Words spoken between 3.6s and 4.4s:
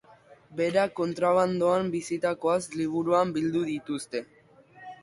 dituzte.